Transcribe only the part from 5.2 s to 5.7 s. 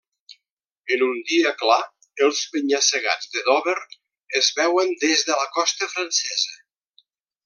de la